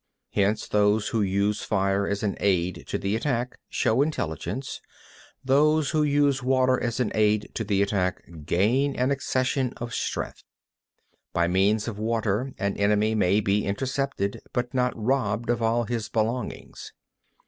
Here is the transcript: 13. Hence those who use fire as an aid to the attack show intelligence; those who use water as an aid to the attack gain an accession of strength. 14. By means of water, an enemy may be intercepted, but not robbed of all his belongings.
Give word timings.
13. 0.33 0.43
Hence 0.45 0.67
those 0.67 1.07
who 1.09 1.21
use 1.21 1.61
fire 1.61 2.07
as 2.07 2.23
an 2.23 2.35
aid 2.39 2.85
to 2.87 2.97
the 2.97 3.15
attack 3.15 3.59
show 3.69 4.01
intelligence; 4.01 4.81
those 5.45 5.91
who 5.91 6.01
use 6.01 6.41
water 6.41 6.81
as 6.81 6.99
an 6.99 7.11
aid 7.13 7.51
to 7.53 7.63
the 7.63 7.83
attack 7.83 8.19
gain 8.43 8.95
an 8.95 9.11
accession 9.11 9.73
of 9.77 9.93
strength. 9.93 10.43
14. 11.33 11.33
By 11.33 11.47
means 11.47 11.87
of 11.87 11.99
water, 11.99 12.51
an 12.57 12.75
enemy 12.77 13.13
may 13.13 13.41
be 13.41 13.63
intercepted, 13.63 14.41
but 14.53 14.73
not 14.73 14.93
robbed 14.97 15.51
of 15.51 15.61
all 15.61 15.83
his 15.83 16.09
belongings. 16.09 16.93